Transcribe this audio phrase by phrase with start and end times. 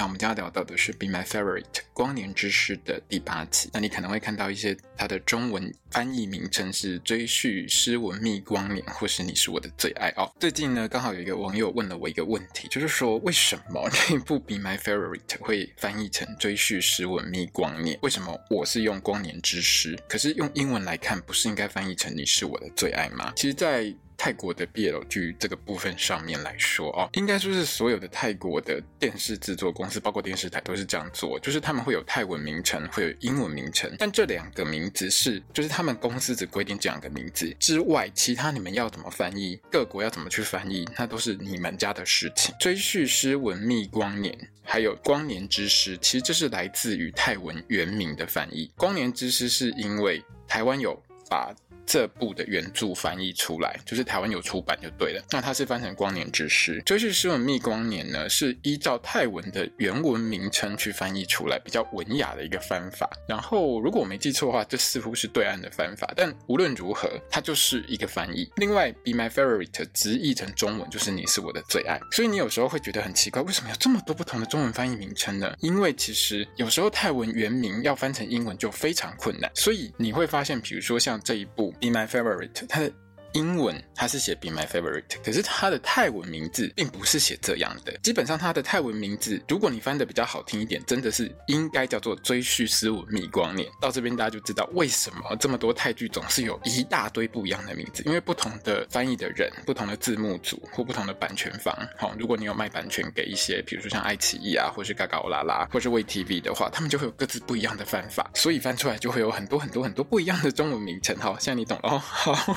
[0.00, 3.68] 那我们今天要聊到的是《Be My Favorite》光年之诗的第八集。
[3.70, 10.32] 那你可能会看到一些它的中文翻译名称是《追续诗文觅光年》或是《你是我的最爱》哦。
[10.40, 17.94] 最近呢，刚好有一个网友问了我一个问题，就是说为什么这一部《Be My Favorite》会翻译成《追续诗文觅光年》？
[18.00, 23.34] 为什么我是用光年之诗，可是用英文来看，不是应该翻译成《你是我的最爱》吗？
[23.36, 42.54] 其实，在泰国的 BL 剧这个部分上面来说哦，应该说是所有的泰国的电视制作公司，包括电视台都是这样做，就是他们会有泰文名称，会有英文名称，但这两个名字是，就是他们公司只规定这两个名字之外，其他你们要怎么翻译，各国要怎么去翻译，那都是你们家的事情。
[42.60, 48.70] 追叙诗文蜜光年，还有光年之诗，其实这是来自于泰文原名的翻译。
[48.76, 51.54] 光年之诗是因为台湾有把。
[51.86, 55.24] 这部的原著翻译出来，就是台湾有出版就对了。
[55.32, 63.10] 那它是翻成《光年之诗》，追续诗文蜜光年呢，是依照泰文的原文名称去翻译出来，比较文雅的一个翻法。
[63.26, 66.08] 然后，如果我没记错的话，这似乎是对岸的翻法。
[66.14, 68.48] 但无论如何，它就是一个翻译。
[68.58, 72.00] 另外，《Be My Favorite》直译成中文就是“你是我的最爱”。
[72.12, 75.56] 所以你有时候会觉得很奇怪，为什么有这么多不同的中文翻译名称呢？
[75.58, 79.50] 因为其实有时候泰文原名要翻成英文就非常困难。
[79.56, 81.71] 所以你会发现，比如说像这一部。
[81.81, 82.91] Be My Favorite，它的。
[83.32, 87.96] 英文它是写 Be My Favorite，可是它的泰文名字并不是写这样的。
[88.02, 93.68] 基本上它的泰文名字，如果你翻得比较好听一点，真的是应该叫做追叙诗文蜜光年。
[93.80, 101.74] 到这边大家就知道为什么这么多泰剧总是有一大堆不一样的名字，因为不同的翻译的人、不同的字幕组或不同的版权方。
[101.96, 111.16] 好，如果你有卖版权给一些，比如说像爱奇艺啊，或是嘎嘎欧拉拉，或是 WeTV 的话，他们就会有各自不一样的翻法，所以翻出来就会有很多很多很多不一样的中文名称。
[111.16, 111.98] 好，现在你懂了哦。
[111.98, 112.56] 好。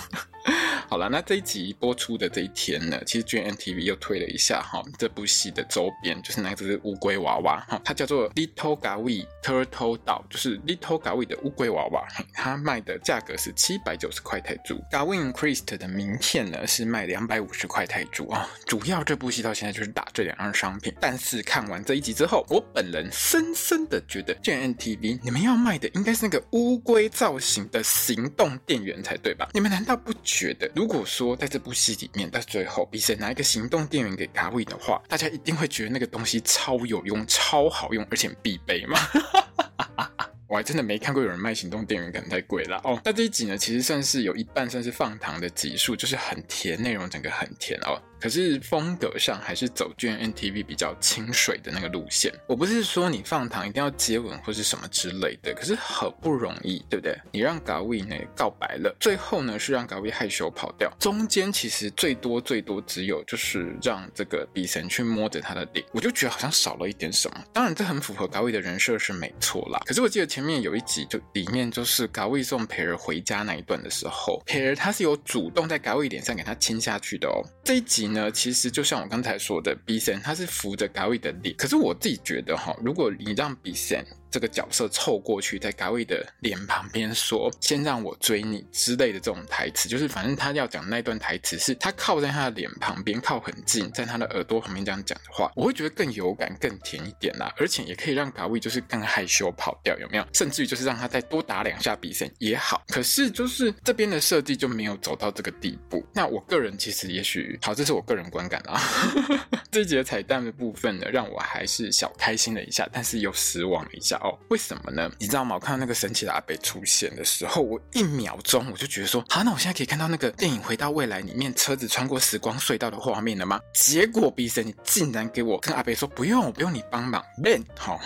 [0.90, 14.80] 好了，那这一集播出的这一天呢，其实 GNTV 又推了一下哈，这部戏的周边就是那只乌龟娃娃哈，它叫做 Little Gawi Turtle Doll，就是 Little Gawi 的乌龟娃娃，它卖的价格是七百九十块泰铢。
[14.92, 18.48] Gawin Christ 的名片呢是卖两百五十块泰铢啊。
[18.66, 29.50] 主要这部戏到现在就是打这两样商品，但是看完这一集之后，我本人深深的觉得 GNTV 你们要卖的应该是那个乌龟造型的行动电源才对吧？
[29.54, 38.98] 你们难道不觉如果说在这部戏里面，到最后比谁拿一个行动电源给卡威的话，大家一定会觉得那个东西超有用、超好用，而且必备嘛。
[40.48, 43.02] 我还真的没看过有人卖行动电源，可能太贵了哦。
[43.04, 48.00] 那这一集呢，其实算是有一半算是放糖的集数，就是很甜，内容整个很甜哦。
[48.24, 52.34] 可是风格上还是走 G N T V 比较清水的那个路线。
[52.48, 57.20] 我不是说你放糖一定要接吻或是什么之类的，可是很不容易，对不对？
[57.34, 67.44] 你让嘎威呢告白了，最后呢是让嘎威害羞跑掉，中间其实最多最多只有就是让这个比神去摸着他的脸，我就觉得好像少了一点什么。
[67.52, 69.82] 当然这很符合嘎威的人设是没错啦。
[69.86, 77.44] 可是我记得前面有一集就里面就是嘎威送培儿回家那一段的时候，培儿他是有主动在嘎威脸上给他亲下去的哦。
[77.66, 78.13] 这一集。
[78.14, 84.06] 呢，其实就像我刚才说的，B 三他是扶着嘎威的脸，可是我自己觉得哈，如果你让 B 三。
[84.34, 97.54] 这个角色凑过去，在嘎威的脸旁边说：“先让我追你”之类的这种台词，就是反正他要讲那段台词，是他靠在他的脸旁边，靠很近，在他的耳朵旁边这样讲的话，我会觉得更有感、更甜一点啦。
[97.58, 100.26] 而且也可以让嘎威就是更害羞跑掉，有没有？
[100.34, 102.84] 甚至于就是让他再多打两下比赛也好。
[102.88, 106.04] 可是就是这边的设计就没有走到这个地步。
[106.12, 108.82] 那我个人其实也许好，这是我个人观感啦。
[109.70, 114.20] 这节彩蛋的部分呢，让我还是小开心了一下，但是又失望了一下。
[114.24, 115.12] 哦，为什么呢？
[115.20, 115.56] 你知道吗？
[115.56, 123.60] 我看到那个神奇的阿北出现的时候，我一秒钟我就觉得说，好，那我现在可以看到那个电影《回到未来》里面车子穿过时光隧道的画面了吗？
[123.74, 128.00] 结果 B 神，你竟然给我跟阿北说不用，我不用你帮忙，man，好，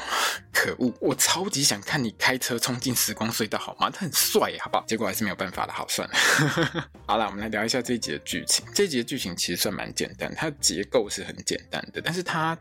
[0.51, 0.91] 可恶！
[0.99, 3.91] 我超级想看你开车冲进时光隧道，好吗？
[3.91, 4.83] 他很帅，好不好？
[4.87, 6.89] 结果还是没有办法的，好算了。
[7.05, 8.65] 好了，我们来聊一下这一集的剧情。
[8.73, 12.57] 这一集的剧情其实算蛮简单，它的结构是很简单的，但是它。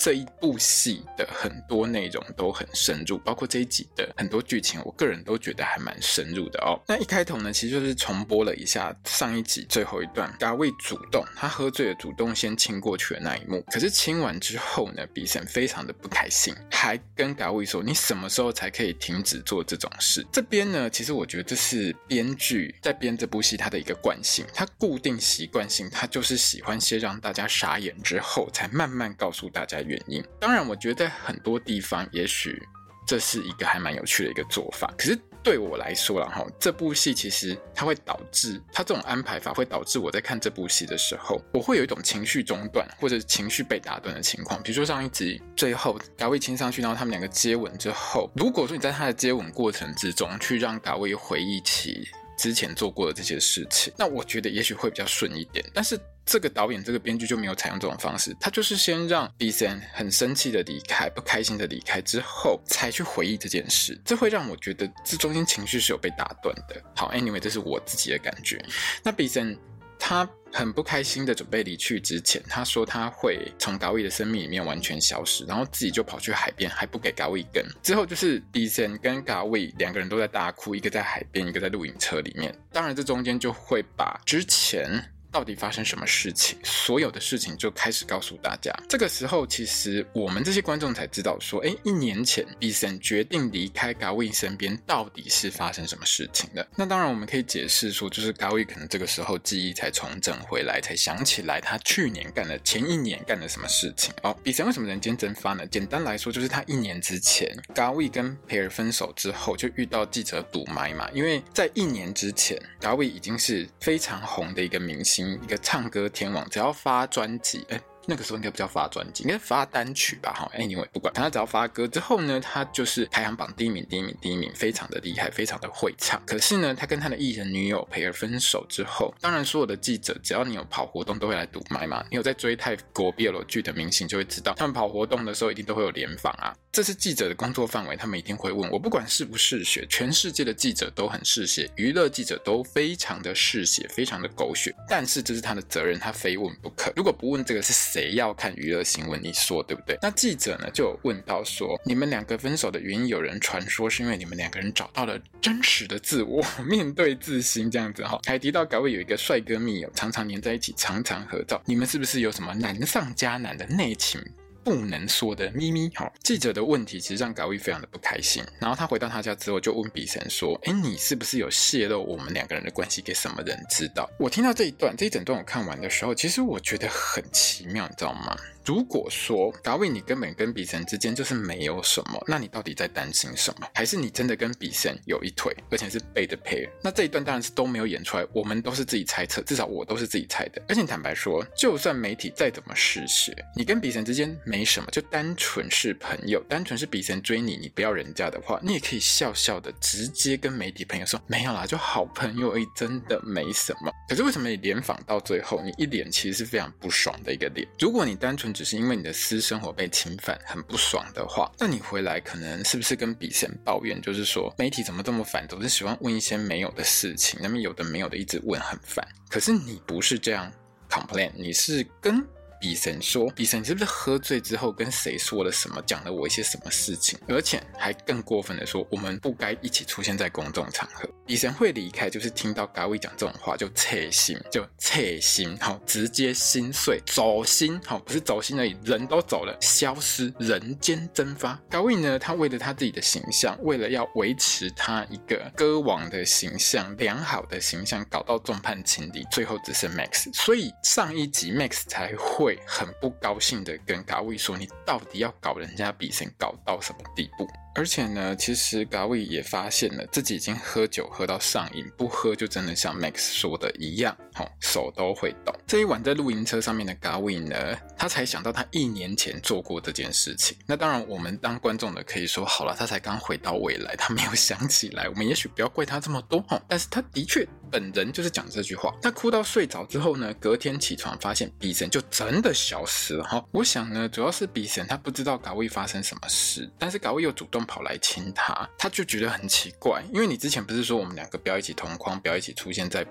[0.00, 6.80] 这一部戏的很多内容都很深入，包括这一集的很多剧情，我个人都觉得还蛮深入的哦。
[6.88, 13.62] 那一开头呢，其实就是重播了一下上一集最后一段，嘎卫主动，他喝醉了，主动先亲过去的那一幕。
[13.70, 29.78] 可是亲完之后呢，比森非常的不开心，还跟嘎卫说：“你什么时候才可以停止做这种事？”这边呢，其实我觉得这是编剧在编这部戏他的一个惯性，他固定习惯性，他就是喜欢先让大家傻眼之后，才慢慢告诉大家。
[29.90, 32.62] 原因，当然，我觉得在很多地方也许
[33.06, 34.92] 这是一个还蛮有趣的一个做法。
[34.96, 44.62] 可是对我来说，然后这部戏其实它会导致它这种安排法会导致我在看这部戏的时候，我会有一种情绪中断或者情绪被打断的情况。
[44.62, 52.06] 比如说上一集最后嘎卫亲上去，然后他们两个接吻之后，如果说你在他的接吻过程之中去让嘎卫回忆起
[52.40, 55.64] 之前做过的这些事情，那我觉得也许会比较顺一点。
[55.74, 56.00] 但是。
[56.26, 66.80] 这个导演这个编剧就没有采用这种方式，他就是先让 B.Sen 很生气的离开，不开心的离开之后，才去回忆这件事，这会让我觉得这中间情绪是有被打断的。
[66.94, 68.64] 好，Anyway，这是我自己的感觉。
[69.02, 69.58] 那 B.Sen
[69.98, 77.64] 他很不开心的准备离去之前，他说他会从嘎卫的生命里面完全消失，然后自己就跑去海边，还不给嘎卫一根。
[77.82, 82.54] 之后就是 d e s n 跟嘎卫两个人都在大哭，一个在海边，一个在露营车里面。
[82.72, 85.12] 当然，这中间就会把之前。
[85.30, 86.58] 到底发生什么事情？
[86.64, 88.72] 所有的事情就开始告诉大家。
[88.88, 96.66] 这个时候，其实我们这些观众才知道说，哎，一年前 B.Sen 决定离开嘎卫身边，到底是发生什么事情的？
[96.76, 104.12] 那当然，我们可以解释说，就是嘎卫可能这个时候记忆才重整回来，才想起来他去年干的、前一年干了什么事情。
[104.22, 105.64] 哦，B.Sen 为什么人间蒸发呢？
[105.66, 111.08] 简单来说，就是他一年之前，嘎卫跟培尔分手之后，就遇到记者堵麦嘛。
[111.12, 115.19] 因为在一年之前，嘎卫已经是非常红的一个明星。
[115.26, 117.80] 一个唱歌天王，只要发专辑，哎。
[118.06, 120.32] 那个时候应该不叫发专辑，应该发单曲吧？
[120.32, 126.20] 哈，anyway 不管，他只要发歌之后呢，他就是排行榜第一名，第一名，第一名，非常的厉害，非常的会唱。
[126.26, 132.04] 可是呢，他跟他的艺人女友培尔分手之后，当然所有的记者，只要你有跑活动，都会来堵麦嘛。
[132.10, 136.54] 你有在追泰国 BL 剧的明星，就会知道，他们跑活动的时候一定都会有联访啊。
[136.72, 144.74] 这是记者的工作范围，他们一定会问我，不管是不是血，全世界的记者都很嗜血，娱乐记者都非常的嗜血，非常的狗血。
[144.88, 146.92] 但是这是他的责任，他非问不可。
[146.94, 149.20] 如果不问这个是谁要看娱乐新闻？
[149.20, 149.98] 你说对不对？
[150.00, 158.20] 那记者呢就问到说，你们两个分手的原因，有人传说是因为你们两个人找到了真实的自我，面对自心这样子哈。
[158.26, 161.60] 还提到改位有一个帅哥密友，常常黏在一起，常常合照。
[161.64, 164.24] 你们是不是有什么难上加难的内情？
[164.62, 165.90] 不能说的秘密。
[165.94, 168.42] 好，记者的问题其实让高一非常的不开心。
[168.58, 178.36] 然后他回到他家之后，就问比神说：“哎，你是不是有泄露我们两个人的关系给什么人知道？”我听到这一段，这一整段我看完的时候，其实我觉得很奇妙，你知道吗？
[178.64, 183.66] 如果说嘎卫你根本跟比神之间就是没有什么，那你到底在担心什么？
[183.74, 186.68] 还是你真的跟比神有一腿，而且是背的 pair？
[186.82, 190.62] 那这一段当然是都没有演出来，我们都是自己猜测，至少我都是自己猜的。
[190.68, 203.90] 而且坦白说，就算媒体再怎么嗜血，你跟比神之间没什么，就单纯是朋友，单纯是比神追你，你不要人家的话，你也可以笑笑的直接跟媒体朋友说没有啦，就好朋友而已，真的没什么。
[204.08, 207.66] 可是为什么你联访到最后，你一脸其实是非常不爽的一个脸？
[207.78, 219.06] 如果你单纯只是因为你的私生活被侵犯，很不爽的话，那你回来可能是不是跟笔仙抱怨，就是说媒体怎么这么烦，总是喜欢问一些没有的事情，那么有的没有的一直问，很烦。
[219.28, 220.52] 可是你不是这样
[220.88, 222.26] complain，你是跟。
[222.60, 227.18] 比神说比神是不是喝醉之后跟谁说了什么，讲了我一些什么事情？
[227.26, 231.08] 而且还更过分的说，我们不该一起出现在公众场合。
[231.26, 241.58] 比神会离开，就是听到嘎卫讲这种话就切心，就切心，好，直接心碎，走心，好，不是走心而已，人都走了，消失，人间蒸发。
[241.70, 250.28] 嘎卫呢，他为了他自己的形象，为了要维持他一个歌王的形象，良好的形象，搞到众叛亲离，最后只剩 Max。
[250.34, 265.54] 所以上一集 Max 才会。”会很不高兴的跟卡位说：“你到底要搞人家比神搞到什么地步？”而且呢，其实嘎卫也发现了自己已经喝酒喝到上瘾，不喝就真的像 Max 说的一样，吼、哦，手都会抖。
[265.66, 267.56] 这一晚在露营车上面的嘎卫呢，
[267.96, 270.56] 他才想到他一年前做过这件事情。
[270.66, 275.08] 那当然，我们当观众的可以说好了，他才刚回到未来，他没有想起来。
[275.08, 278.92] 我们也许不要怪他这么多，吼、哦，但是他的确本人就是讲这句话。
[279.00, 283.44] 他哭到睡着之后呢，隔天起床发现 B 神就真的消失了，哈、哦。
[283.52, 287.59] 我想呢，主要是 B 神他不知道嘎卫发生什么事，但是嘎卫又主动。
[287.64, 293.06] 跑来亲他，他就觉得很奇怪，因为你之前不是说我们两个不要一起同框，不要一起出现在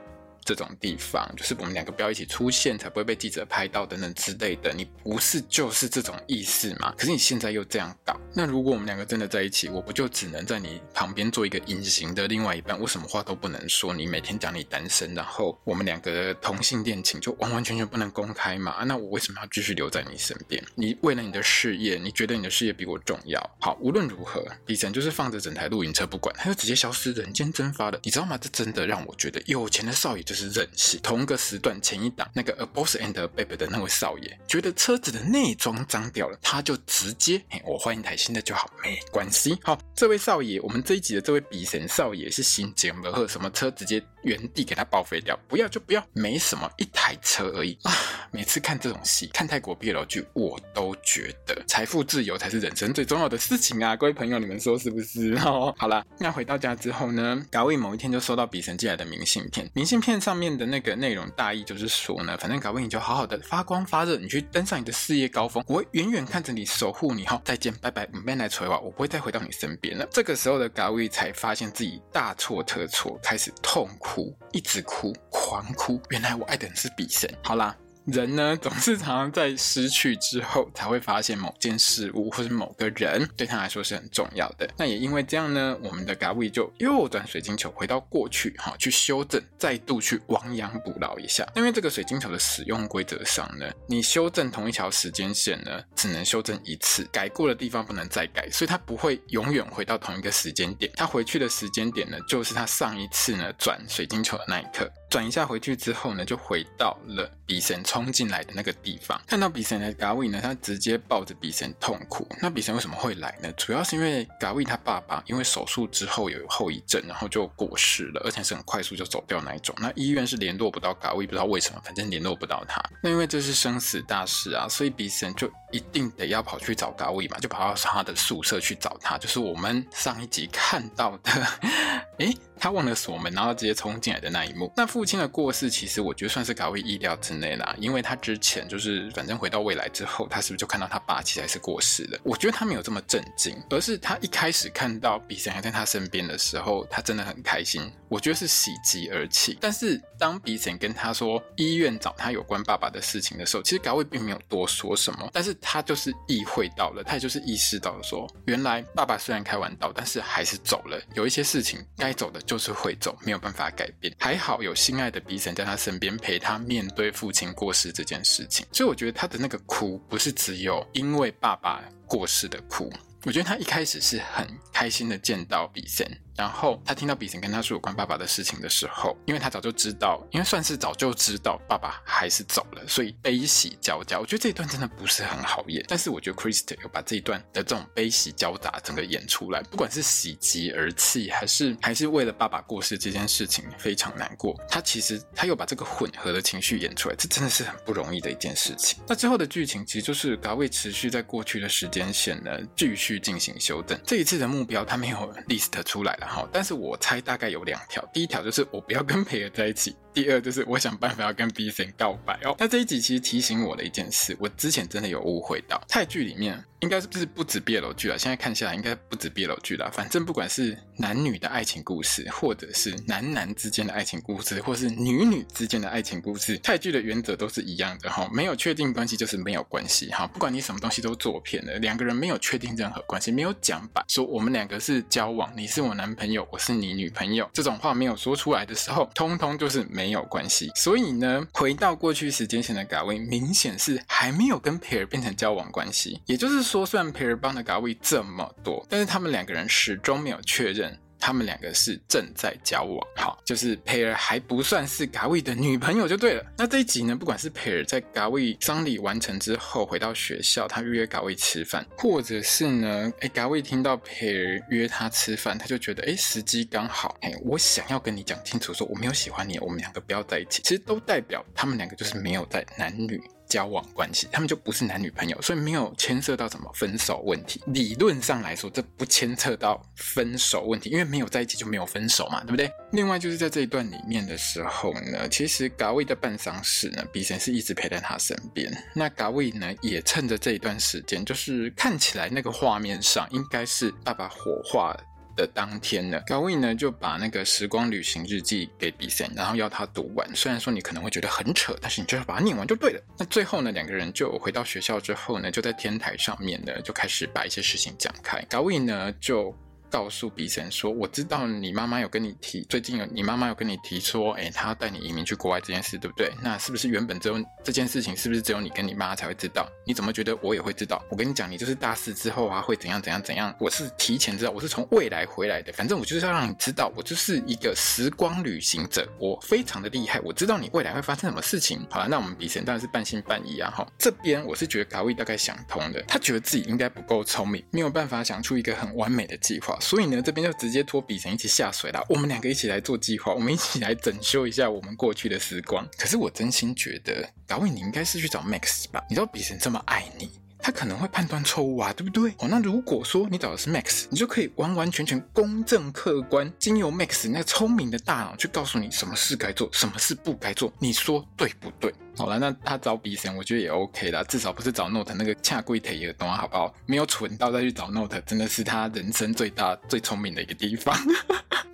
[0.50, 4.74] 这种地方，就是我们两个不要一起出现，才不会被记者拍到等等之类的。
[4.74, 6.92] 你不是就是这种意思吗？
[6.98, 12.80] 可是你现在又这样搞，那如果我们两个真的在一起，我不就只能在你旁边做一个隐形的另外一半？
[12.80, 18.84] 我什么话都不能说，你每天讲你单身，然后我们两个同性恋情就完完全全不能公开嘛？
[18.86, 20.64] 那我为什么要继续留在你身边？
[20.74, 23.40] 你为了你的事业，你觉得你的事业比我重要？
[23.60, 28.36] 好，无论如何，李晨就是放着整台露营车不管，他就直接消失，人间蒸发了，你知道吗？
[28.42, 31.00] 这真的让我觉得有钱的少爷就是是任性。
[31.02, 39.58] 同个时段前一档那个 A Boss and a Babe 的那位少爷，觉得车子的内装脏掉了，他就直接，嘿，我换一台新的就好，没关系。
[39.64, 47.94] 好，这位少爷，我们这一集的这位比神少爷是新捷摩和什么车直接原地给他报废掉，不要就不要，没什么，一台车而已啊。
[48.32, 55.34] 每次看这种戏，看泰国 BL 剧，我都觉得财富自由才是人生最重要的事情啊，各位朋友，你们说是不是？
[55.46, 70.08] 哦， 好了，那回到家之后呢，嘎威某一天就收到比神寄来的明信片，明信片上面的那个内容大意就是说呢，反正嘎威你就好好的发光发热，你去登上你的事业高峰，我会远远看着你，守护你，好，再见，拜拜，唔变来锤话，我不会再回到你身边了。
[70.12, 77.30] 这个时候的嘎威才发现自己大错特错，开始痛哭，一直哭，狂哭，原来我爱的人是比神。
[77.44, 77.76] 好啦。
[78.12, 84.70] 人呢，总是常常在失去之后，才会发现某件事物或是某个人对他来说是很重要的。
[84.78, 91.48] 那也因为这样呢，我们的嘎威就又转水晶球回到过去，哈，去修正，再度去亡羊补牢一下。
[91.56, 100.92] 因为这个水晶球的使用规则上呢，你修正同一条时间线呢，只能修正一次，改过的地方不能再改，所以它不会永远回到同一个时间点。
[100.96, 104.90] 它回去的时间点呢，就是它上一次呢转水晶球的那一刻。
[105.10, 109.20] 转一下回去之后呢，就回到了比神冲进来的那个地方。
[109.26, 112.28] 看到比神的嘎威呢，他直接抱着比神痛哭。
[112.40, 113.52] 那比神为什么会来呢？
[113.54, 119.76] 主要是因为嘎威他爸爸因为手术之后有后遗症，然后就过世了，而且是很快速就走掉那一种。
[119.80, 122.80] 那医院是联络不到嘎威，不知道为什么，反正联络不到他。
[123.02, 129.18] 那因为这是生死大事啊，所以比神就一定得要跑去找嘎威嘛，就跑到他的宿舍去找他。
[129.18, 131.32] 就是我们上一集看到的，
[132.20, 134.72] 诶他忘了锁门，然后直接冲进来的那一幕。
[134.76, 142.20] 那父父亲的过世，其实我觉得算是嘎威意料之内啦，因为他之前就是反正回到未来之后，他是不是就看到他爸其实还是过世了？
[142.22, 147.90] 我觉得他没有这么震惊，而是他一开始看到比神还在他身边的时候，他真的很开心。
[148.10, 149.58] 我觉得是喜极而泣。
[149.62, 162.38] 但是当比神跟他说医院找他有关爸爸的事情的时候，其实嘎威并没有多说什么，但是他就是意会到了，他也就是意识到了说，原来爸爸虽然开完刀，但是还是走了，有一些事情该走的。
[162.50, 164.12] 就是会走，没有办法改变。
[164.18, 172.92] 还好有 亲爱的比森在他身边陪他面对父亲过世这件事情，所以我觉得他的那个哭不是只有因为爸爸过世的哭，
[173.24, 176.04] 我觉得他一开始是很开心的见到比森。
[176.40, 184.18] 然后他听到比神跟他说有关爸爸的事情的时候，因为他早就知道，因为算是早就知道爸爸还是走了，所以悲喜交加。
[184.18, 199.04] 我觉得这一段真的不是很好演，但是我觉得 Kristen 有把这一段的这种悲喜交杂整个演出来，不管是喜极而泣，还是还是为了爸爸过世这件事情非常难过，他其实他又把这个混合的情绪演出来，这真的是很不容易的一件事情。
[199.06, 205.18] 那之后的剧情其实就是嘎威持续在过去的时间线呢继续进行修正，这一次的目标他没有
[205.50, 206.29] list 出来了。
[206.30, 208.08] 好，但是我猜大概有两条。
[208.14, 209.96] 第一条就是我不要跟培尔在一起。
[210.14, 212.56] 第二就是我想办法要跟 B 神告白哦。
[212.60, 216.64] 那这一集其实提醒我的一件事，我之前真的有误会到泰剧里面。
[216.80, 218.18] 应该是不是不止 BL 剧了？
[218.18, 219.92] 现在看下来，应该不止 BL 剧了。
[219.92, 228.30] 反正不管是男女的爱情故事，或者是男男之间的爱情故事，或是女女之间的爱情故事，泰剧的原则都是一样的哈。
[228.32, 230.26] 没有确定关系就是没有关系哈。
[230.28, 240.72] 不管你什么东西都做偏了，两个人没有确定任何关系，没有讲白说我们两个是交往，你是我男朋友，我是你女朋友，这种话没有说出来的时候，通通就是没没有关系。
[240.76, 246.80] 所以呢，回到过去时间线的嘎威，明显是还没有跟培尔变成交往关系，也就是说。
[246.80, 253.08] 说虽然培尔帮的嘎威这么多，但是他们两个人始终没有确认他们两个是正在交往。
[253.16, 256.46] 好，就是佩尔还不算是嘎威的女朋友就对了。
[256.58, 270.62] 那这一集呢，不管是佩尔在嘎威丧礼完成之后回到学校，他约嘎威吃饭，或者是呢，哎，嘎威听到佩尔约他吃饭，他就觉得哎，时机刚好，哎，我想要跟你讲清楚，说我没有喜欢你，我们两个不要在一起。
[270.64, 273.22] 其实都代表他们两个就是没有在男女。
[273.50, 277.62] 交往关系，他们就不是男女朋友，所以没有牵涉到什么分手问题。
[277.66, 282.72] 理论上来说，这不牵扯到分手问题，因为没有在一起就没有分手嘛，对不对？
[282.92, 288.72] 另外就是在这一段里面的时候呢，其实嘎卫的办丧事呢，比神是一直陪在他身边。
[288.94, 294.96] 那嘎卫呢，也趁着这一段时间，就是看起来那个画面上应该是爸爸火化
[295.40, 300.28] 的当天呢 gawi 呢就把那个时光旅行日记给 b i s n 然后要他读完。
[300.36, 303.02] 虽然说你可能会觉得很扯，但是你就要把它念完就对了。
[303.18, 308.42] 那最后呢，两个人就回到学校之后呢，就在天台上面呢就开始把一些事情讲开。
[308.50, 309.56] gawi 呢就。
[309.90, 316.32] 告诉比神说：“我知道你妈妈有跟你提，最近有你妈妈有跟你提说，哎，她要带你移民去国外这件事，对不对？
[316.42, 319.68] 那是不是原本只有这件事情，是不是只有你跟你妈才会知道？
[319.86, 321.04] 你怎么觉得我也会知道？
[321.10, 323.54] 我跟你讲，你就是大四之后啊，会怎样怎样怎样？
[323.60, 331.86] 我是提前知道，我是从未来回来的，反正我就是要让你知道，我就是一个时光旅行者，我非常的厉害，我知道你未来会发生什么事情。
[331.90, 333.72] 好了，那我们比神当然是半信半疑啊。
[333.72, 345.88] 哈，这边我是觉得卡威大概想通的，他觉得自己应该不够聪明，没有办法想出一个很完美的计划，所以呢，这边就。”直接拖比神一起下水了，我们两个一起来做计划，我们一起来整修一下我们过去的时光。
[345.98, 349.02] 可是我真心觉得，嘎卫你应该是去找 Max 吧？
[349.10, 352.32] 你知道比神这么爱你，他可能会判断错误啊，对不对？
[352.40, 361.94] 哦，那如果说你找的是 Max，你就可以完完全全公正客观，经由 Max 那个聪明的大脑去告诉你什么事该做，什么事不该做，你说对不对？
[362.18, 366.74] 好了，那他找比森，我觉得也 OK 啦，至少不是找 Note 那个恰贵腿的东，好不好？
[366.86, 370.96] 没有蠢到再去找 Note，真的是他人生最大最聪明的一个地方。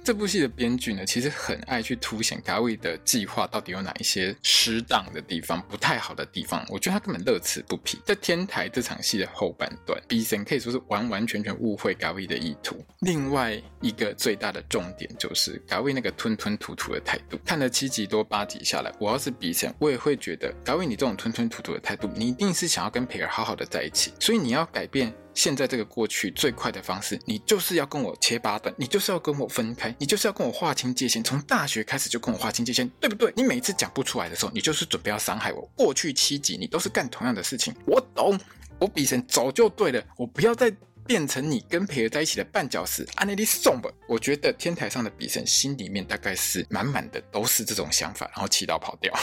[0.04, 6.64] 这部戏的编剧呢，其实很爱去凸显卡威的计划到底有哪一些失当的地方，不太好的地方。
[6.70, 8.00] 我觉得他根本乐此不疲。
[8.06, 12.86] 在天台这场戏的后半段，比森可以说是完完全全误会卡威的意图。
[13.00, 17.40] 另外一个最大的重点就是卡威那个吞吞吐吐的态度。
[17.44, 25.14] 看了七集多八集下来，我要是比森，我也会觉得卡威你这种吞吞吐吐的态度，你一定是想要跟培尔好好的在一起，所以你要改变。
[25.34, 33.34] 现在这个过去最快的方式，你就是要跟我切八段，你就是要跟我分开，你就是要跟我划清界限，从大学开始就跟我划清界限，对不对？
[33.36, 35.70] 你每次讲不出来的时候，你就是准备要伤害我。
[35.76, 38.40] 过去七集你都是干同样的事情，我懂，
[38.80, 40.74] 我比神早就对了，我不要再
[41.06, 43.06] 变成你跟培尔在一起的绊脚石。
[43.16, 49.14] 安内利送吧，我觉得天台上的比神心里面大概是满满的都是这种想法，然后气到跑掉。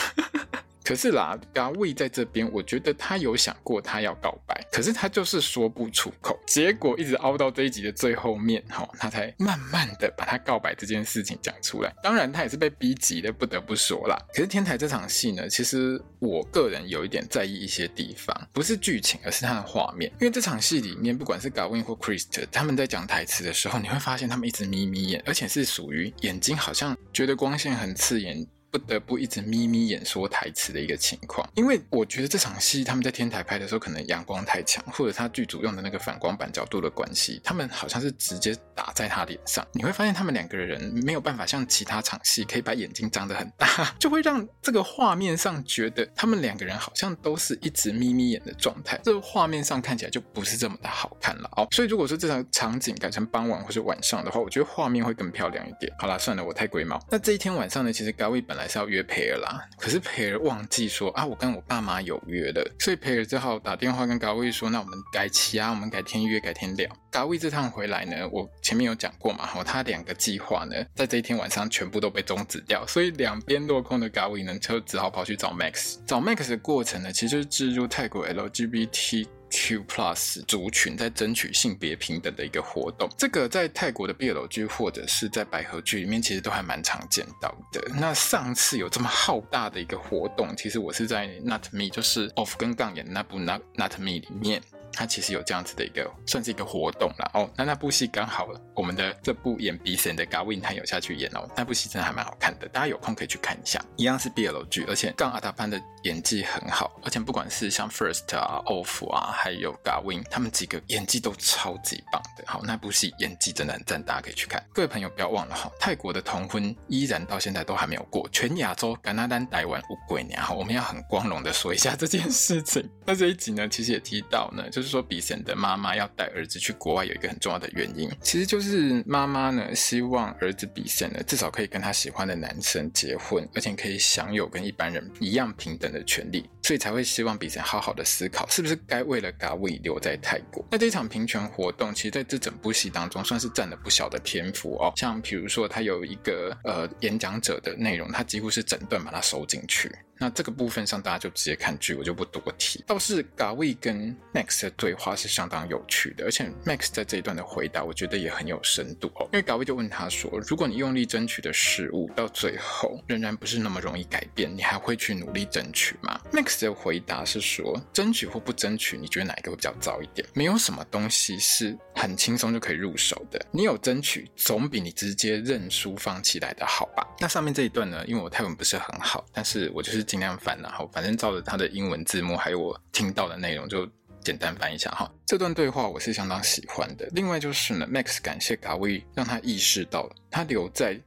[0.85, 11.93] 可是啦，嘎卫在这边，我觉得他有想过他要告白，可是他就是说不出口，结果一直凹到这一集的最后面，哈，他才慢慢的把他告白这件事情讲出来。
[12.03, 14.17] 当然，他也是被逼急的，不得不说啦。
[14.35, 20.11] 可是天台这场戏呢，其实我个人有一点在意一些地方，不是剧情，而是他的画面。
[20.21, 28.47] 因为这场戏里面，不管是嘎卫或 Chris，他们在讲台词的时候，你会发现他们一直眯眯眼，而且是属于眼睛好像觉得光线很刺眼。
[28.73, 39.63] 不得不一直眯眯眼说台词的一个情况，因为我觉得这场戏他们在天台拍的时候，可能阳光太强，或者他剧组用的那个反光板角度的关系，他们好像是直接打在他脸上。
[39.75, 51.69] 你会发现他们两个人没有办法像其他场戏可以把眼睛张得很大， 就会让这个画面上觉得他们两个人好像都是一直眯眯眼的状态，这个画面上看起来就不是这么的好看了哦。
[51.71, 55.93] 所以如果说这场场景改成傍晚或是晚上的话，我觉得画面会更漂亮一点。
[55.99, 56.99] 好啦，算了，我太龟毛。
[57.11, 58.62] 那这一天晚上呢，其实高位本来。
[58.63, 66.89] 还是要约培尔啦，可是培尔忘记说啊，我跟我爸妈有约了，所以培尔只好打电话跟嘎卫说，那我们改期啊，我们改天约，改天聊。
[67.11, 75.99] 嘎卫这趟回来呢，我前面有讲过嘛，哈，他两个计划呢，在这一天晚上全部都被终止掉，所以两边落空的嘎卫呢，就只好跑去找 Max。
[76.07, 79.27] 找 Max 的过程呢，其实就是置入泰国 LGBT。
[79.53, 87.83] Q Plus 族群在争取性别平等的一个活动，这个在泰国的 BL 剧或者是在百合剧里面，其实都还蛮常见到的。
[87.95, 94.63] 那上次有这么浩大的一个活动，其实我是在 Not Me，就是 Off 跟杠演那部 Not Not Me 里面。
[94.93, 97.31] 他其实有这样子的一个，算是一个活动啦。
[97.35, 97.51] 哦。
[97.57, 101.49] 那那部戏刚好我们的这部演 Bison 的 Gawin 他有下去演哦。
[101.57, 103.83] 那部戏真的还蛮好看的，大家有空可以去看一下。
[103.97, 112.45] 一样是 BL 剧，而且刚阿达潘的演技很好，而且不管是像 First 啊、Off 啊，还有 Gawin，他们几个演技都超级棒的。
[112.47, 114.63] 好，那部戏演技真的很赞，大家可以去看。
[114.73, 122.89] 各位朋友不要忘了哈，泰国的同婚依然到现在都还没有过，全亚洲甘拿丹台湾无鬼年哈，我们要很光荣的说一下这件事情。
[123.07, 124.82] 那这一集呢，其实也提到呢，就。
[124.83, 140.65] 就是说，比森的妈妈要带儿子去国外，有一个很重要的原因，其实就是妈妈呢希望儿子比森呢至少可以跟他喜欢的男生结婚，而且可以享有跟一般人一样平等的权利，所以才会希望比森好好的思考，是不是该为了嘎卫留在泰国。
[140.69, 144.93] 那这场平权活动，其实在这整部戏当中算是占了不小的篇幅哦。
[144.97, 149.89] 像比如说，他有一个呃演讲者的内容，他几乎是整段把它收进去。
[150.23, 152.81] 那这个部分上大家就直接看剧，我就不多提。
[152.87, 159.29] 倒是 Gawi 跟 Max 的对话是相当有趣的，而且 Max 在这一段的回答，我觉得也很有深度哦。
[159.33, 170.25] 因为 Gawi 就问他说：“如果你用力争取的事物到最后仍然不是那么容易改变，你还会去努力争取吗？”Max 的回答是说：“争取或不争取，你觉得哪一个会比较糟一点？
[170.35, 173.45] 没有什么东西是很轻松就可以入手的。
[173.51, 183.89] 你有争取，总比你直接认输放弃来的好吧？”那上面这一段呢，因为我泰文不是很好，但是我就是尽量翻，然后反正照着他的英文字幕，还有我听到的内容，就
[184.23, 185.11] 简单翻一下哈。
[185.25, 187.09] 这段对话我是相当喜欢的。
[187.13, 191.01] 另外就是呢，Max 感谢 Gawi，让他意识到他留在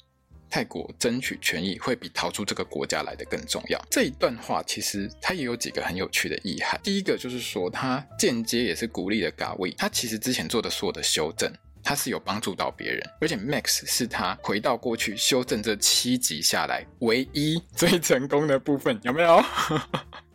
[0.50, 3.80] 泰国争取权益会比逃出这个国家来的更重要。
[3.92, 6.82] 这一段话其实他也有几个很有趣的意涵。
[6.84, 11.54] 第一个就是说，他间接也是鼓励了 Gawi，他其实之前做的所有的修正。
[11.86, 19.42] 他是有帮助到别人，而且 Max 是他回到过去修正这七集下来唯一最成功的部分，有没有？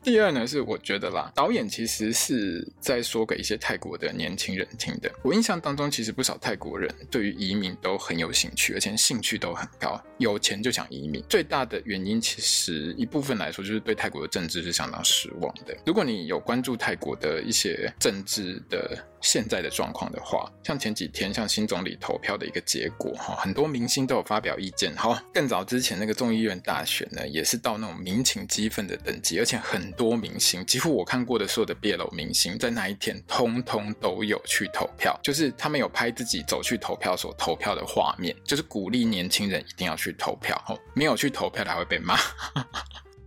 [0.02, 5.12] 第二呢，是我觉得啦，导演其实是在说给一些泰国的年轻人听的。
[5.22, 11.22] 我印象当中，其实不少泰国人对于移民都很有兴趣，而且兴趣都很高，有钱就想移民。
[11.28, 15.76] 最大的原因，其实一部分来说，就是对泰国的政治是相当失望的。
[15.84, 24.92] 如果你有关注泰国的一些政治的现在的状况的话，像前几天像新总理投票的一个结果，哈，很多明星都有发表意见。
[24.96, 29.90] 好，更早之前那个众议院大选呢，也是到那种民情激愤的等级，而且很。
[30.00, 42.16] 多明星，几乎我看过的所有的 BL 明星，在那一天通通都有去投票，就是他们有拍自己走去投票所投票的画面，就是鼓励年轻人一定要去投票，哦，没有去投票的还会被骂。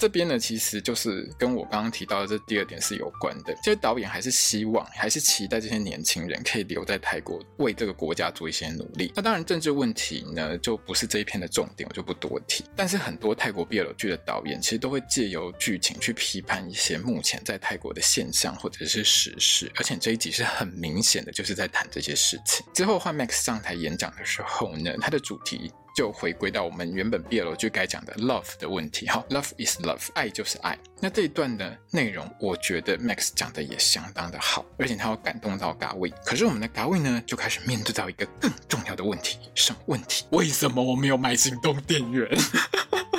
[0.04, 3.56] 这边呢，其实就是跟我刚刚提到的这第二点是有关的。
[3.64, 9.14] 这些导演还是希望，还是期待这些年轻人可以留在泰国，为这个国家做一些努力。
[9.16, 12.66] 那当然，政治问题呢，就不是这一篇的重点，我就不多提。
[12.76, 19.72] 但是很多泰国 BL 剧的导演，其实都会借由剧情去批判一些目前在泰国的现象或者是时事。
[19.78, 22.66] 而且这一集是很明显的，就是在谈这些事情。
[22.74, 25.72] 之后换 Max 上台演讲的时候呢，他的主题。
[25.94, 30.78] 就回归到我们原本 b 楼就该讲的 love 的问题，好，love is love，爱就是爱。
[31.00, 36.12] 那这一段的内容，我觉得 Max 讲的也相当的好，而且他有感动到 Gawi。
[36.26, 40.26] 可是我们的 Gawi 呢，就开始面对到一个更重要的问题，什么问题？
[40.32, 42.28] 为什么我没有买行动电源？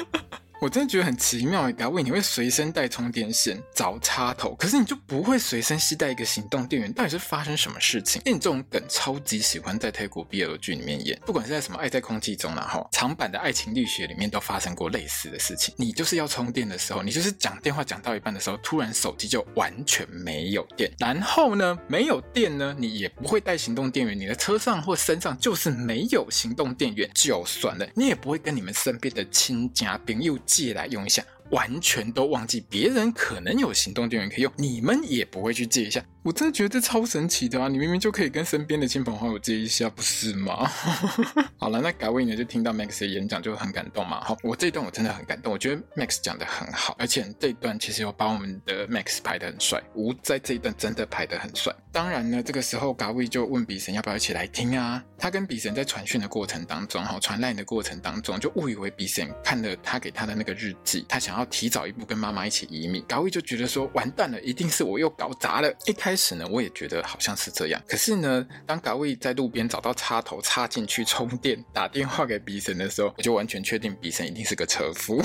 [0.64, 8.22] 我真的觉得很奇妙，嘎卫，你会随身带充电线找插头，可是你就不会随身携带一个行动电源，到底是发生什么事情？
[8.24, 15.74] 因为你这种梗超级喜欢在泰国 BL 剧里面演，不管是在什么《爱在空气中》然后长版的《爱情力学》里面都发生过类似的事情。
[15.76, 36.00] 你就是要充电的时候，你就是讲电话讲到一半的时候，突然手机就完全没有电，然后呢，没有电呢，你也不会带行动电源，你的车上或身上就是没有行动电源，就算了，你也不会跟你们身边的亲家朋友借来用一下，完全都忘记别人可能有行动电源可以用，你们也不会去借一下。
[36.24, 37.68] 我真的觉得这超神奇的啊！
[37.68, 40.66] 你明明就可以跟身边的亲朋好友接一下，不是吗？
[41.58, 44.24] 好了，那 Gawi 呢就听到 Max 的演讲就很感动嘛。
[44.24, 51.70] 好，我这一段我真的很感动，我觉得 Max 讲得很好，而且这一段其实有把我们的 Max 拍得很帅，吴在这一段真的拍得很帅。
[51.92, 55.04] 当然呢，这个时候 Gawi 就问比神要不要一起来听啊？
[55.18, 63.02] 他跟比神在传讯的过程当中，哈，传烂的过程当中，就误以为比神看了他给他的那个日记，他想要提早一步跟妈妈一起移民。
[63.04, 65.70] Gawi 就觉得说完蛋了，一定是我又搞砸了。
[65.84, 67.82] 一开开始呢，我也觉得好像是这样。
[67.88, 75.20] 可是呢，当嘎位在路边找到插头插进去充电，打电话给比神的时候，我就完全确定比神一定是个车夫。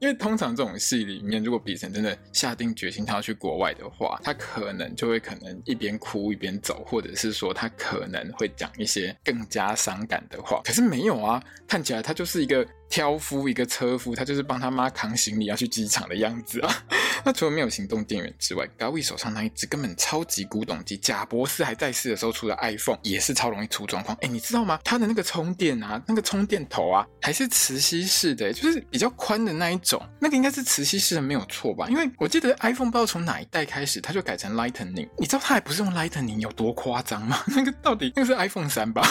[0.00, 10.60] 因为通常这种戏里面，如果比神真的下定决心他要去国外的话，他可能就会可能一边哭一边走，或者是说他可能会讲一些更加伤感的话。
[10.64, 12.66] 可是没有啊，看起来他就是一个。
[12.86, 16.84] 挑夫，一个车夫，他就是帮他妈扛行李要去机场的样子啊。
[17.24, 24.16] 那除了没有行动电源之外，Gawi 手上那一只根本超级古董机，贾博士还在世的时候出的 iPhone 也是超容易出状况。
[24.20, 24.78] 哎，你知道吗？
[24.84, 30.02] 它的那个充电啊，那个充电头啊，还是磁吸式的，就是比较宽的那一种。
[30.20, 31.86] 那个应该是磁吸式的，没有错吧？
[31.88, 35.08] 因为我记得 iPhone 不知道从哪一代开始，它就改成 Lightning。
[35.18, 37.38] 你知道它还不是用 Lightning 有多夸张吗？
[37.54, 39.06] 那个到底那个是 iPhone 三吧？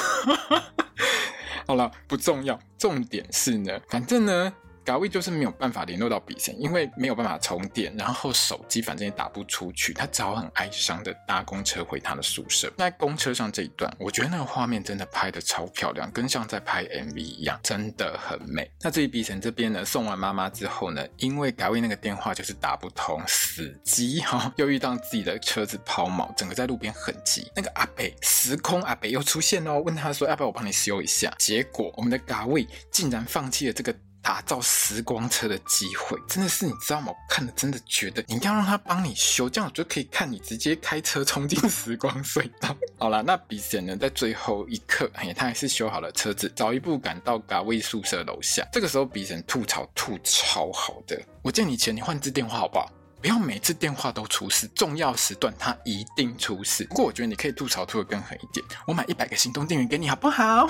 [1.66, 4.54] 好了，不重要，重点是呢，反正呢。
[4.86, 12.72] Gawi 就是没有办法联络到比神，因为没有办法充电，然后手机反正也打不出去，他只好很哀伤的搭公车回他的宿舍。
[12.78, 18.70] 在公车上这一段，我觉得那个画面真的拍的超漂亮，跟像在拍 MV 一样，真的很美。
[18.82, 27.50] 那至于比神这边呢，送完妈妈之后呢，因为 Gawi 那个电话就是打不通，死机哈，又遇到自己的车子抛锚，整个在路边很急。
[27.56, 31.34] 那个阿北时空阿北又出现哦，问他说要不要我帮你修一下？
[31.38, 33.94] 结果我们的 Gawi 竟然放弃了这个。
[34.24, 37.08] 打造时光车的机会，真的是你知道吗？
[37.10, 42.76] 我看了真的觉得你要让他帮你修，这样我就可以看你直接开车冲进时光隧道。
[42.98, 48.66] 好了，那比神呢，在最后一刻，哎，他还是修好了车子，早一步赶到嘎位宿舍楼下。
[48.72, 52.90] 这个时候，比神吐槽吐超好的，我借你钱，你换支电话好不好？
[53.24, 56.84] 不要每次电话都出事，重要时段它一定出事。
[56.84, 60.68] 不过我觉得你可以吐槽吐得更狠一点，我买一百个行动电源给你好不好？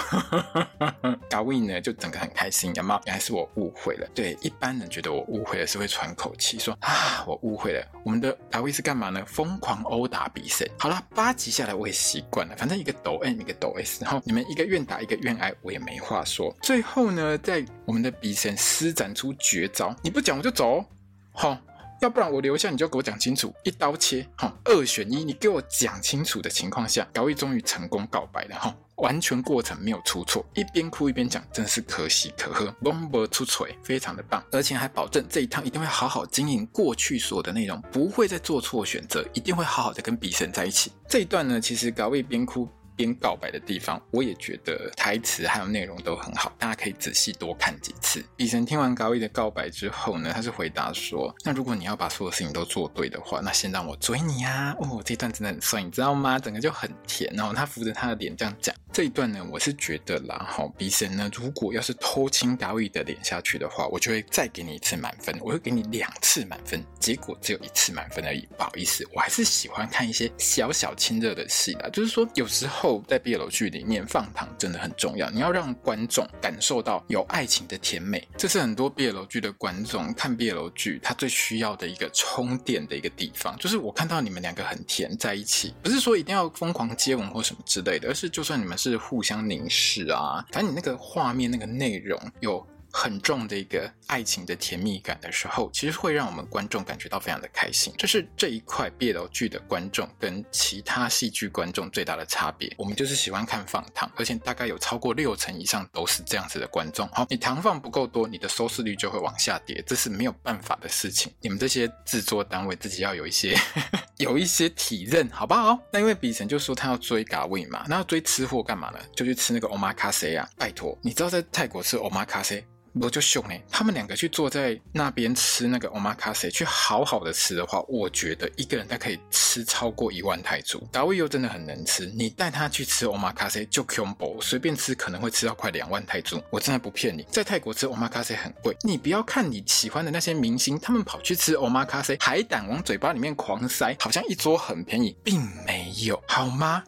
[1.27, 3.01] 嘎卫呢就整个很开心，有没有？
[3.07, 4.07] 原来是我误会了。
[4.13, 7.83] 对，一般人觉得我误会了是会喘口气说啊，我误会了。
[8.05, 9.25] 我们的嘎卫是干嘛呢？
[9.25, 10.69] 疯狂殴打比神。
[10.77, 16.55] 好了，八集下来我也习惯了，反正一个抖 M 一个抖 S，然后你们一个愿打一个愿挨，我也没话说。
[16.61, 20.85] 最后呢，在我们的比神施展出绝招，你不讲我就走，
[21.31, 21.57] 好。
[22.03, 40.91] 要不然我留下，你就给我讲清楚，一刀切，哈，二选一，你给我讲清楚的情况下，嘎卫终于成功告白了，哈，完全过程没有出错，一边哭一边讲，真是可喜可贺，拢无出错，非常的棒，而且还保证这一趟一定会好好经营过去所有的内容，不会再做错选择，一定会好好的跟比神在一起。
[41.07, 42.67] 这一段呢，其实高位边哭。
[42.95, 48.23] 边告白的地方，我也觉得台词还有内容都很好，大家可以仔细多看几次。
[48.35, 56.37] 比神听完高一的告白之后呢，他是回答说：“那如果你要把所有事情都做对的话，那先让我追你啊！”哦，这一段真的很帅，你知道吗？
[56.37, 57.33] 整个就很甜。
[57.35, 58.75] 然后他扶着他的脸这样讲。
[58.91, 68.47] 这一段呢，我是觉得啦，哈，比神呢，如果要是偷亲高一的脸下去的话，我就会再给你一次满分，我会给你两次满分，结果只有一次满分而已。
[68.55, 72.82] 不好意思，我还是喜欢看一些小小亲热的戏啦，就是说有时候。
[72.83, 83.57] 后在 BL 剧里面放糖真的很重要，你要让观众感受到有爱情的甜美，这是很多 BL 剧的观众看 BL 剧他最需要的一个充电的一个地方。
[83.57, 92.67] 就是我看到你们两个很甜在一起，不是说一定要疯狂接吻或什么之类的，而是就算你们是互相凝视啊，反正你那个画面那个内容有。
[92.95, 97.91] 很重的一个爱情的甜蜜感的时候，其实会让我们观众感觉到非常的开心。
[97.97, 102.71] 这是这一块 BL 剧的观众跟其他戏剧观众最大的差别。
[102.77, 107.07] 我们就是喜欢看放糖，而且大概有超过六成以上都是这样子的观众。
[107.07, 111.33] 好，你糖放不够多，你的收视率就会往下跌，这是没有办法的事情。
[111.41, 113.57] 你们这些制作单位自己要有一些
[114.17, 115.79] 有一些体认，好不好？
[115.91, 118.99] 那因为比神就说他要追嘎位嘛，那要追吃货干嘛呢？
[119.15, 120.47] 就去吃那个 omakase 啊！
[120.57, 122.63] 拜托，你知道在泰国吃 omakase？
[123.01, 130.79] 我就凶呢，他们两个去坐在那边吃那个 omakase，去好好的吃的话，我觉得一个人他可以吃超过一万泰铢。
[130.91, 137.23] 嘎卫又真的很能吃，你带他去吃 omakase 就 combo，随便吃可能会吃到快两万泰铢，我真的不骗你。
[137.31, 146.83] 在泰国吃 omakase 很贵，你不要看你喜欢的那些明星，他们跑去吃 omakase，海胆往嘴巴里面狂塞，好像一桌很便宜，并没有，好吗？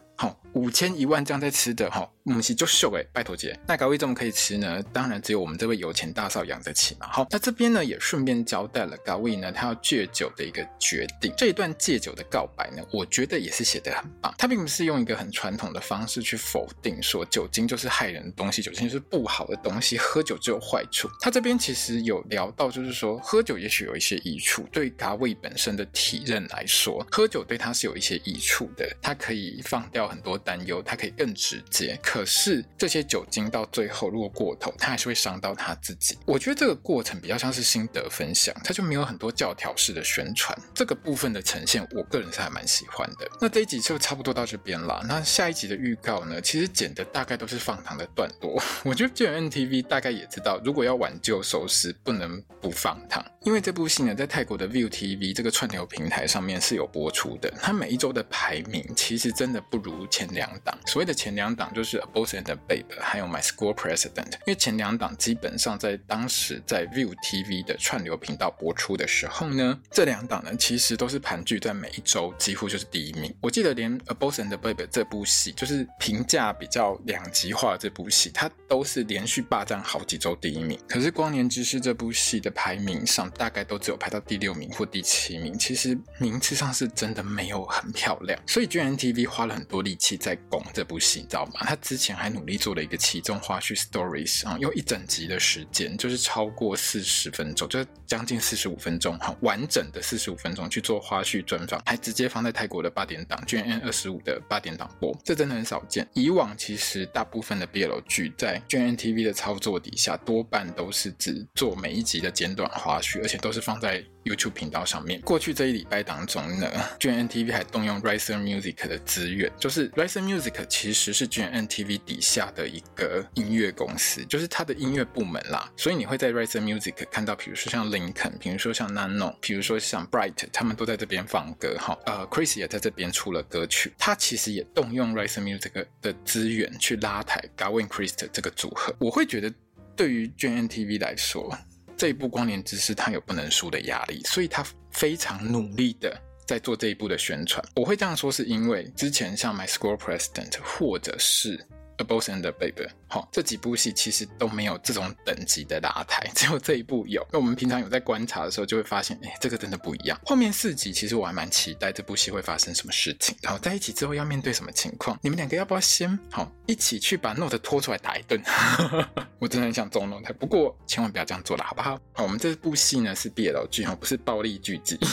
[0.56, 2.10] 五千一万这样在吃的哈。
[2.22, 4.82] 母系就秀哎，拜托姐，那嘎卫怎么可以吃呢？
[4.92, 7.06] 当然只有我们这位有钱大少养得起嘛。
[7.08, 11.32] 好，那这边呢也顺便交代了嘎卫呢他要戒酒的一个决定。
[11.36, 14.34] 这一段戒酒的告白呢，我觉得也是写得很棒。
[14.36, 21.08] 他并不是用一个很传统的方式去否定说酒精就是害人的东西，酒精是不好的东西，喝酒只有坏处。
[21.20, 28.84] 他这边其实有聊到，就是说喝酒也许有一些益处，对嘎卫本身的体认来说，喝酒对他是有一些益处的。
[29.00, 31.98] 他可以放掉很多担忧，他可以更直接。
[32.02, 36.16] 可是这些酒精到最后如果过头，他还是会伤到他自己。
[36.24, 40.56] 我觉得这个过程比较像是心得分享，它就没有很多教条式的宣传。
[40.72, 43.28] 这个部分的呈现，我个人是还蛮喜欢的。
[43.40, 45.04] 那这一集就差不多到这边了。
[45.08, 48.62] 那下一集的预告呢，其实剪的大概都是放糖的段落。
[48.84, 53.24] 我觉得 GMMTV 大概也知道，如果要挽救收视，不能不放糖。
[53.42, 57.52] 因为这部戏呢，在泰国的 View TV 这个串流平台上面是有播出的。
[57.60, 60.78] 它每一周的排名其实真的不如前两档。
[60.86, 73.34] 所谓的前两档就是 A Boss and Babe，还有 My School President，因为前两档基本上在当时在 View TV 的串流频道播出的时候呢，这两档呢其实都是盘踞在每一周几乎就是第一名。
[73.40, 80.78] 我记得连 A Boss and Babe 这部戏，就是评价比较两极化的这部戏，它都是连续霸占好几周第一名。
[80.88, 88.38] 可是《光年之诗》这部戏的排名上，大概都只有排到第六名或第七名，其实名次上是真的没有很漂亮。
[88.46, 91.52] 所以 GMMTV 花了很多力气在拱这部戏，你知道吗？
[91.60, 106.04] 他之前还努力做了一个其中花絮 stories 啊，用一整集的时间，就是超过四十分钟，就将近四十五分钟哈，完整的四十五分钟去做花絮专访，还直接放在泰国的八点档 G N 二十五的八点档播，这真的很少见。
[106.12, 115.20] 以往其实大部分的 BL 剧在 G N T V 的操作底下，多半都是只做每一集的简短花絮，而且都是放在 YouTube 频道上面。
[115.22, 125.70] 过去这一礼拜当中呢，GMMTV 还动用 Riser Music 的资源，就是 Riser Music 其实是 GMMTV 底下的一个音乐公司，就是它的音乐部门啦。
[125.76, 131.96] 所以你会在 Riser Music 看到，比如说像 Lincoln，比如说像 Nano，比如说像 Bright，他们都在这边放歌哈。
[132.06, 138.94] 呃，Chris 也在这边出了歌曲，他其实也动用 Riser Music 的资源去拉抬 Gavin Christ 这个组合。
[138.98, 139.52] 我会觉得，
[139.94, 141.56] 对于 GMMTV 来说，
[141.96, 146.14] 这一部《光年之师他有不能输的压力，所以他非常努力的。
[146.46, 151.66] 在做这一部的宣传，我会这样说，是因为之前像《My School President》或者是。
[151.98, 157.26] A Boss and a Babe，好，这几部戏其实都没有这种等级的拉抬，只有这一部有。
[157.32, 160.18] 那我们平常有在观察的时候，就会发现，哎，这个真的不一样。
[160.26, 165.18] 后面四集其实我还蛮期待这部戏会发生什么事情，然后在一起之后要面对什么情况。
[165.22, 168.40] 你们两个要不要先好一起去把 Note 拖出来打一顿？
[169.38, 171.98] 我真的很想揍 Note，不过千万不要这样做了，好不好？
[172.12, 174.98] 好，我们这部戏呢是 BL 剧，哈，不是暴力剧集。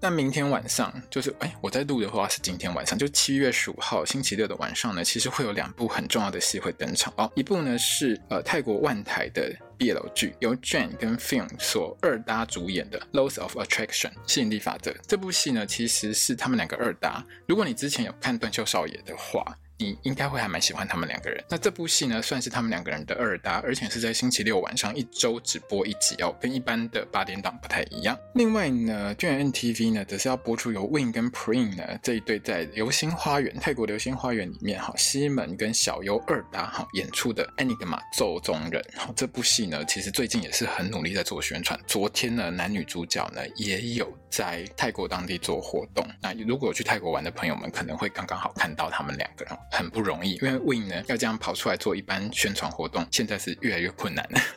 [0.00, 7.30] 那明天晚上就是，哎，我在录的话是今天晚上，就七月十五号星期六的晚上呢，其实会有两部很重要的戏会登场哦。
[7.34, 14.94] 一部呢是呃泰国万台的 BL 剧，由 Jane 跟 Film 所二搭主演的《Laws of Attraction》吸引力法则。
[15.06, 17.24] 这部戏呢其实是他们两个二搭。
[17.46, 19.56] 如果你之前有看《断袖少爷》的话。
[19.78, 21.42] 你应该会还蛮喜欢他们两个人。
[21.48, 28.16] 那这部戏呢，算是他们两个人的二搭，而且是在星期六晚上一周只播一集哦，跟一般的八点档不太一样。
[28.34, 38.80] 另外呢，GMMTV 呢，则是要播出由 Win 跟 Prin 呢这一对在《流星花园》泰国《流星花园》里面哈，西门跟小优二搭哈演出的《Enigma 奏中人》。
[38.98, 41.78] 哈，这部戏呢，其实最近也是很努力在做宣传。
[41.86, 46.06] 昨天呢，男女主角呢也有在泰国当地做活动。
[46.22, 49.58] 那如果去泰国玩的朋友们，可能会刚刚好看到他们两个人。
[49.70, 54.40] 很不容易，因为 Win 呢要这样跑出来做一般宣传活动，现在是越来越困难了。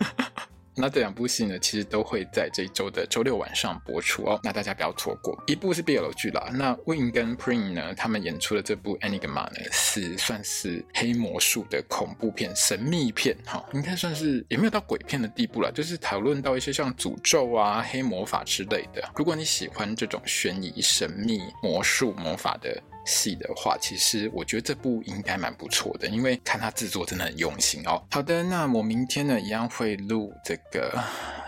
[0.80, 5.36] 那这两部戏呢，其实都会在这一周的周六晚上播出哦，那大家不要错过。
[5.48, 19.04] 一部是 BL 剧啦，那 Win 跟 Prin 呢，他们演出的这部 Enigma 呢，是算是黑魔术的恐怖片、神秘片，哈、哦，应该算是也没有到鬼片的地步啦，就是讨论到一些像诅咒啊、黑魔法之类的。
[19.16, 22.80] 如果你喜欢这种悬疑、神秘、魔术、魔法的。
[23.08, 28.04] 戏的话，其实我觉得这部应该蛮不错的，因为看他制作真的很用心哦。
[28.12, 31.02] 好的，那我明天呢，一样会录这个。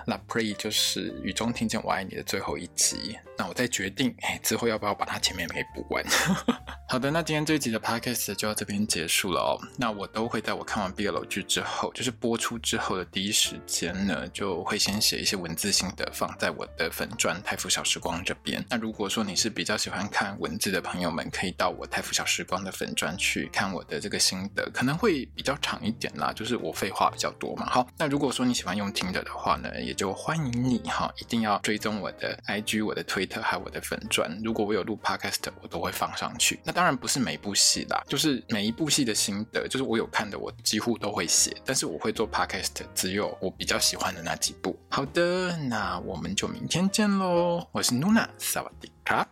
[0.06, 6.04] La Prey 就是雨中听见我爱你的最后一集，那我再决定，哎，之后要不要把它前面给补完？
[6.90, 9.56] 好的，那今天这一集的 Podcast 就到这边结束了哦。
[9.78, 18.66] 那我都会在我看完 BL 剧之后，就是播出之后的第一时间呢，就会先写一些文字性的放在我的粉专泰腐小时光这边。
[18.70, 27.70] 那如果说你是比较喜欢看文字的朋友们，可以到我泰腐小时光的粉专去看我的这个心得，可能会比较长一点啦，就是我废话比较多嘛。
[27.70, 34.40] 好，那如果说你喜欢用听的的话呢，也就欢迎你哈，一定要追踪我的 IG、我的推还有我的粉钻。
[34.44, 36.60] 如果我有录 Podcast，我都会放上去。
[36.64, 41.56] 那当然不是每一部戏啦，就是每一部戏的心得，就是我有看的，我几乎都会写。
[41.66, 44.80] 但是我会做 Podcast，只有我比较喜欢的那几部。
[44.90, 47.68] 好的，那我们就明天见喽。
[47.72, 49.28] 我是 Nuna，萨瓦迪卡。